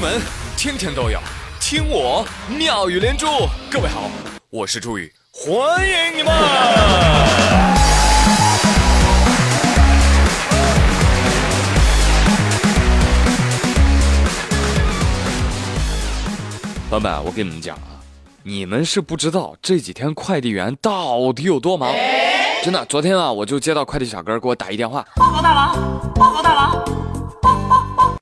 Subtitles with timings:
[0.00, 0.18] 闻
[0.56, 1.20] 天天都有，
[1.60, 3.26] 听我妙语连珠。
[3.70, 4.10] 各位好，
[4.48, 6.32] 我是朱宇，欢迎你们！
[16.88, 18.00] 朋友们，我跟你们讲啊，
[18.42, 21.92] 你们是不知道这几天快递员到底有多忙。
[22.64, 25.06] 真的，昨天啊，我就接到快递小哥给我打一电话。
[25.16, 25.76] 报告大王，
[26.14, 27.19] 报告大王。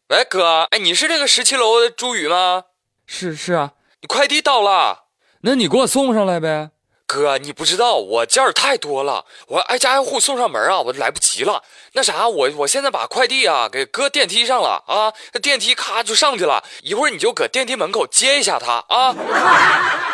[0.09, 2.65] 喂，哥，哎，你是这个十七楼的朱宇吗？
[3.07, 5.05] 是是啊，你快递到了，
[5.43, 6.71] 那你给我送上来呗。
[7.07, 11.63] 哥，你不知道我件儿太多了，我挨家挨户送上门啊，我来不及了。
[11.93, 19.15] 那啥，我我现在把快递啊给搁电梯上了啊，那电梯咔就上去了，一会儿你就搁电梯门口接一下他啊。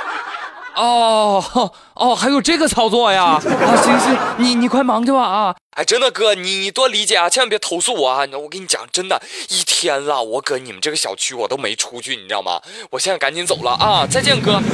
[0.76, 3.24] 哦哦，还有这个操作呀？
[3.38, 5.54] 啊，行行，你你快忙去吧啊！
[5.76, 8.24] 哎，真的哥，你你多理解啊，千万别投诉我啊！
[8.32, 12.60] 我跟你讲，真的，一天了，我搁你们这个小区我都没出去，你知道吗？
[12.90, 14.06] 我现在赶紧走了啊！
[14.08, 14.60] 再见，哥。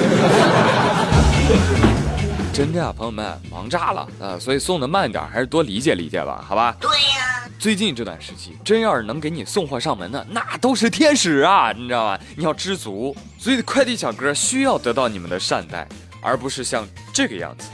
[2.53, 4.37] 真的啊，朋友们，忙炸了啊！
[4.39, 6.75] 所以送的慢点，还是多理解理解吧，好吧？
[6.81, 7.50] 对呀。
[7.61, 12.19] 最近这段时期，真要是能给你送货上门的，那都是天使啊，你知道吧？
[12.35, 13.15] 你要知足。
[13.39, 15.87] 所以快递小哥需要得到你们的善待，
[16.23, 17.69] 而不是像这个样子。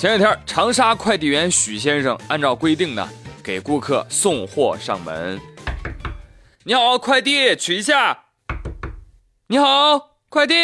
[0.00, 3.08] 前两天，长沙快递员许先生按照规定呢，
[3.40, 5.40] 给顾客送货上门。
[6.64, 8.18] 你好，快递，取一下。
[9.46, 10.54] 你好，快递。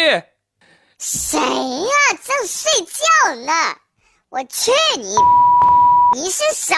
[0.97, 2.19] 谁呀？
[2.21, 3.53] 正睡觉呢！
[4.27, 5.15] 我去你！
[6.19, 6.75] 你是谁？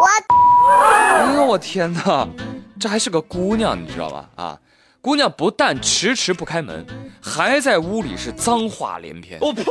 [0.00, 0.47] 我……
[0.68, 2.28] 哎呦我天哪！
[2.78, 4.28] 这还是个姑娘，你知道吧？
[4.36, 4.58] 啊，
[5.00, 6.86] 姑娘不但迟迟不开门，
[7.20, 9.38] 还在屋里是脏话连篇。
[9.40, 9.64] 我呸！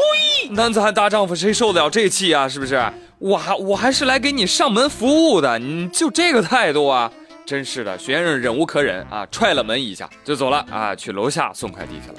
[0.51, 2.49] 男子汉大丈夫，谁受得了这气啊？
[2.49, 2.81] 是不是？
[3.19, 7.11] 我还我还是来给你上门服务的，你就这个态度啊？
[7.45, 12.15] 真是的，徐先生忍无可忍啊，踹了门一下就走了啊，去楼下送快递去了。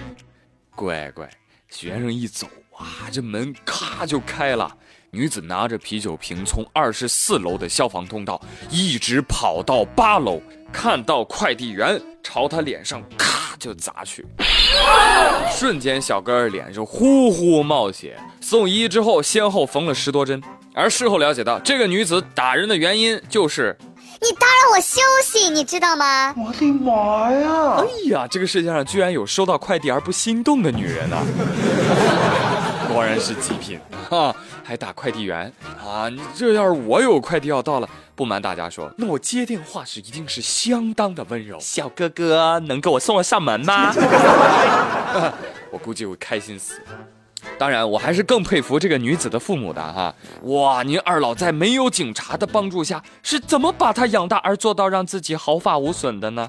[0.74, 1.28] 乖乖。
[1.68, 4.74] 许先生一走啊，这门咔就开了。
[5.10, 8.38] 女子拿着啤酒瓶从二十四楼的消防通道
[8.70, 10.38] 一直跑到八楼，
[10.70, 14.26] 看到快递员朝他脸上咔就砸去，
[15.50, 18.18] 瞬间小哥儿脸上呼呼冒血。
[18.40, 20.42] 送医之后，先后缝了十多针。
[20.74, 23.76] 而事后了解到，这个女子打人的原因就是。
[24.20, 26.34] 你打扰我休息，你知道吗？
[26.36, 27.76] 我的妈呀！
[27.78, 31.22] 哎呀，这个世界上居然有收到快递而不心动的女人啊！
[32.98, 33.78] 果然是极品
[34.10, 34.34] 啊！
[34.64, 36.10] 还打快递员啊！
[36.34, 41.56] 这要是我有快递要到了，不瞒大家说，那我接电话时一定是相当的温柔。
[41.60, 43.92] 小哥哥，能给我送上门吗？
[45.70, 46.82] 我估计我开心死。
[47.56, 50.12] 当然，我还是更佩服这个女子的父母的哈！
[50.42, 56.48] 哇，您二老在没有警察的帮助下，是怎么把她养大而做到让自己毫发无损的呢？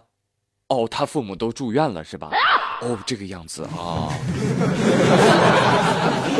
[0.69, 2.31] 哦，他父母都住院了是吧？
[2.81, 4.09] 哦，这个样子啊！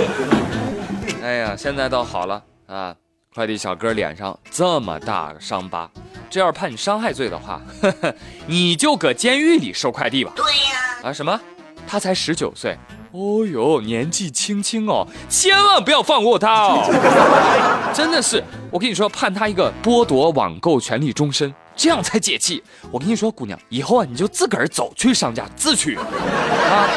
[1.23, 2.95] 哎呀，现在倒好了啊！
[3.33, 5.89] 快递小哥脸上这么大个伤疤，
[6.29, 8.13] 这要是判你伤害罪的话，呵呵，
[8.47, 10.31] 你就搁监狱里收快递吧。
[10.35, 11.09] 对呀。
[11.09, 11.39] 啊什么？
[11.88, 12.77] 他才十九岁。
[13.11, 17.91] 哦呦，年纪轻轻哦，千万不要放过他哦！
[17.93, 22.63] 真的是，我跟你说，判他一个剥夺网购权利终身，这样才解气。
[22.91, 26.88] 我跟你说，姑娘，以后啊，你就自个儿走去商家自取啊！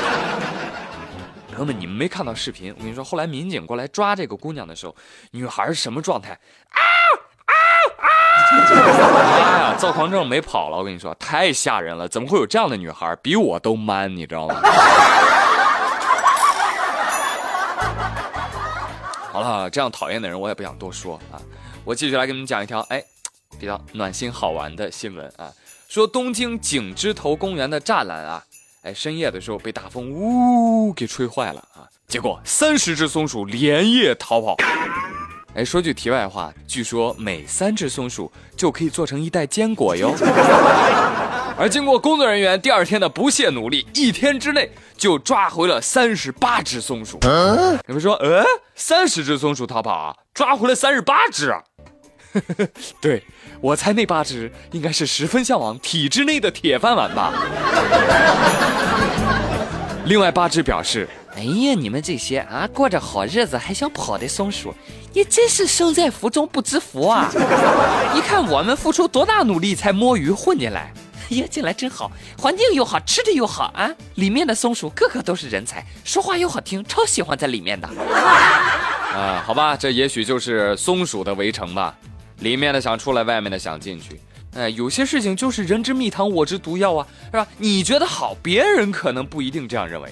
[1.64, 2.74] 朋友们，你们没看到视频？
[2.76, 4.94] 我跟你说，后来民警过来抓这个姑娘的时候，
[5.30, 6.32] 女孩是什么状态？
[6.32, 6.80] 啊
[7.46, 7.54] 啊
[7.98, 8.08] 啊！
[9.12, 10.76] 妈呀，躁狂症没跑了！
[10.76, 13.14] 我跟你说，太吓人了，怎么会有这样的女孩？
[13.22, 14.56] 比我都 man，你知道吗？
[19.32, 21.40] 好了，这样讨厌的人我也不想多说啊。
[21.84, 23.02] 我继续来给你们讲一条哎，
[23.58, 25.50] 比较暖心好玩的新闻啊。
[25.88, 28.44] 说东京景之头公园的栅栏啊，
[28.82, 31.86] 哎，深夜的时候被大风呜给吹坏了啊。
[32.08, 34.56] 结果三十只松鼠连夜逃跑。
[35.54, 40.12] 哎，说句题外话，据说每三只松鼠就可以做成一袋坚果哟。
[41.56, 47.20] 而经过工作人员第二天的不懈努力，一天之内就抓回了三十八只松鼠。
[47.86, 48.42] 你们说，呃，
[48.74, 51.62] 三十只松鼠逃跑啊，抓回了三十八只啊？
[53.00, 53.22] 对，
[53.60, 57.32] 我猜那八只应该是十分向往体制内的铁饭碗吧。
[60.06, 64.74] 另外八只表示：“哎呀，你们这些啊，过着好日子还想跑的松鼠，
[65.12, 67.30] 也真是身在福中不知福啊！
[68.12, 70.92] 你看我们付出多大努力才摸鱼混进来。
[71.30, 73.88] ”呀，进来真好，环境又好，吃的又好啊！
[74.16, 77.86] 里面的松鼠个个都是人才，说话又好听，超喜欢在里面的。
[77.86, 81.94] 啊，好吧，这也许就是松鼠的围城吧。
[82.40, 84.20] 里面的想出来，外面的想进去。
[84.54, 87.46] 哎，有些事情就是人之蜜糖，我之毒药啊，是吧？
[87.56, 90.10] 你觉得好，别人可能不一定这样认为。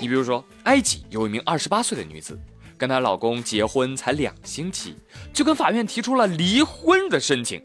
[0.00, 2.38] 你比如说，埃及有一名二十八岁的女子，
[2.78, 4.96] 跟她老公结婚才两星期，
[5.32, 7.62] 就跟法院提出了离婚的申请。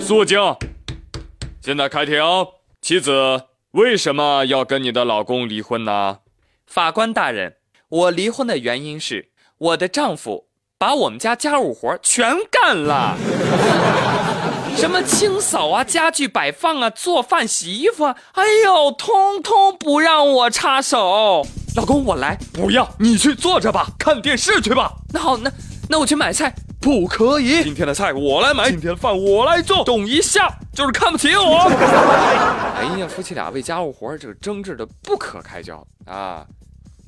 [0.00, 0.38] 肃静，
[1.60, 2.22] 现在开庭。
[2.80, 3.12] 妻子
[3.72, 6.18] 为什么要跟你的老公离婚呢？
[6.66, 7.56] 法官大人，
[7.88, 10.46] 我离婚的原因是我的丈夫
[10.80, 13.14] 把我们家家务活全干了。
[14.74, 21.46] 什么清扫啊、家具摆放啊、做饭、洗衣服啊，哎呦，通通不让我插手。
[21.76, 22.38] 老公，我来。
[22.54, 24.90] 不要，你去坐着吧，看电视去吧。
[25.12, 25.52] 那好，那
[25.86, 26.50] 那我去买菜。
[26.80, 29.84] 不可以，今天的菜我来买，今天的饭我来做。
[29.84, 31.58] 懂一下就是看不起我。
[32.74, 36.46] 哎呀，夫妻俩为家务活这个争执的不可开交啊。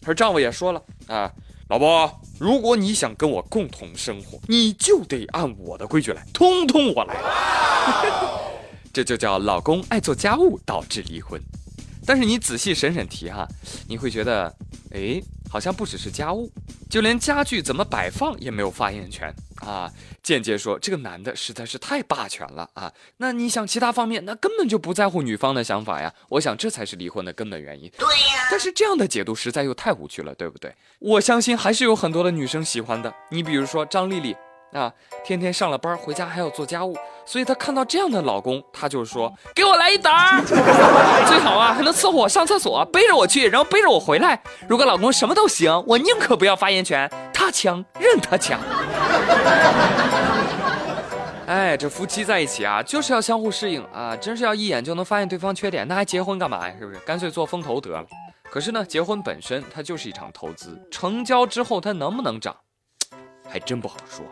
[0.04, 1.30] 而丈夫也说了啊。
[1.68, 7.16] 老婆，如果你想跟我共同生活，你就得按我的规矩来，通通我来。
[8.92, 11.40] 这就叫老公爱做家务导致离婚。
[12.04, 13.48] 但是你仔细审审题哈，
[13.88, 14.54] 你会觉得，
[14.90, 16.50] 哎，好像不只是家务，
[16.90, 19.32] 就连家具怎么摆放也没有发言权
[19.66, 19.90] 啊。
[20.22, 22.92] 间接说这个男的实在是太霸权了啊。
[23.16, 26.12] 那你想其他方面，那根本就不在乎女方的想法呀。
[26.28, 27.90] 我想这才是离婚的根本原因。
[27.98, 28.48] 对呀。
[28.50, 30.74] 但是这样的解读实在又太无趣了，对不对？
[30.98, 33.12] 我相信还是有很多的女生喜欢的。
[33.30, 34.36] 你比如说张丽丽。
[34.72, 34.92] 啊，
[35.22, 36.96] 天天上了班回家还要做家务，
[37.26, 44.42] 所以她看到这样的老公，她就说：“给我来一打， 最好啊还能伺候我上厕所，背着我去，然后背着我回来。
[44.66, 48.58] 如果老公什么都行，我宁可不要发言权，他强任他强。
[51.46, 56.74] 哎，这夫妻在一起啊，就是要相互适应啊，真是要一眼就能发现对方缺点，那还结婚干嘛呀？
[56.78, 56.98] 是不是？
[57.00, 58.06] 干脆做风投得了。
[58.50, 62.56] 可是呢，结婚本身它就是一场投资，成交之后它能不能涨，
[63.46, 64.24] 还真不好说。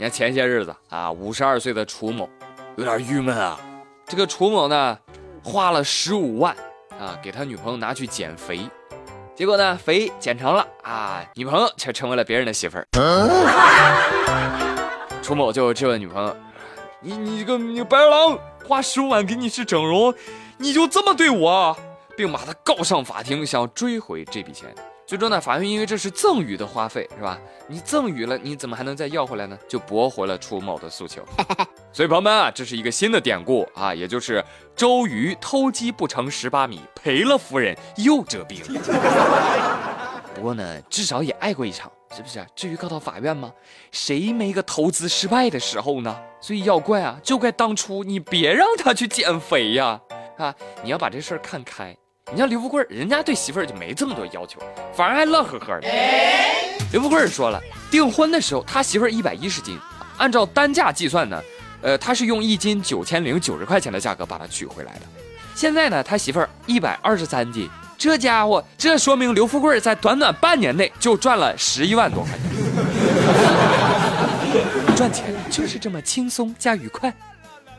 [0.00, 2.30] 你看前些日子啊，五十二岁的楚某
[2.76, 3.58] 有点郁闷啊。
[4.06, 4.96] 这个楚某呢，
[5.42, 6.56] 花了十五万
[7.00, 8.60] 啊，给他女朋友拿去减肥，
[9.34, 12.86] 结果呢，肥减成了啊，女朋友却成为了别人的媳妇儿。
[15.20, 16.36] 楚某就质问女朋友
[17.02, 20.14] ：“你你个你白狼，花十五万给你去整容，
[20.58, 21.76] 你就这么对我？”
[22.16, 24.72] 并把他告上法庭，想追回这笔钱。
[25.08, 27.38] 最终呢，法院因为这是赠与的花费，是吧？
[27.66, 29.58] 你赠与了，你怎么还能再要回来呢？
[29.66, 31.24] 就驳回了楚某的诉求。
[31.94, 34.44] 所以朋友们啊，这是一个新的典故啊，也就是
[34.76, 38.60] 周瑜偷鸡不成蚀把米，赔了夫人又折兵。
[40.36, 42.46] 不过呢，至少也爱过一场，是不是？
[42.54, 43.50] 至于告到法院吗？
[43.90, 46.14] 谁没个投资失败的时候呢？
[46.38, 49.98] 所以要怪啊，就怪当初你别让他去减肥呀！
[50.36, 51.96] 啊，你要把这事儿看开。
[52.30, 54.60] 你像刘富贵，人家对媳妇儿就没这么多要求，
[54.94, 55.88] 反而还乐呵呵的。
[56.92, 57.58] 刘富贵说了，
[57.90, 59.78] 订婚的时候他媳妇儿一百一十斤，
[60.18, 61.42] 按照单价计算呢，
[61.80, 65.00] 呃，他是用一斤九千零九十块钱的价格把她娶回来的。
[65.54, 72.40] 现在呢，他媳妇儿一百二十三斤，这家伙，这说明刘富贵在短短半年内就赚了十一万多块钱。
[74.94, 77.12] 赚钱就是这么轻松加愉快，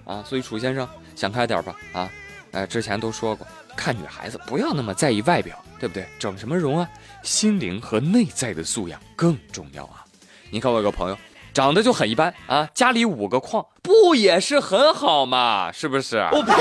[0.05, 2.09] 啊，所以楚先生想开点吧，啊，
[2.51, 3.45] 呃，之前都说过。
[3.75, 6.05] 看女孩子不要那么在意外表，对不对？
[6.19, 6.89] 整什么容啊？
[7.23, 10.03] 心灵和内在的素养更重要啊！
[10.49, 11.17] 你看我有个朋友，
[11.53, 15.71] 长得就很一般啊，家里五个矿，不也是很好嘛？
[15.71, 16.17] 是不是？
[16.31, 16.51] 我呸！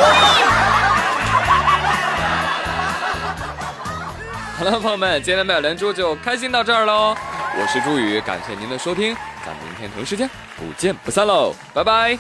[4.59, 7.17] 好了，朋友们，今天的美连珠就开心到这儿喽。
[7.61, 12.17] 我是朱宇，感谢您的收听，咱们明天同一时间不见不散喽，拜拜。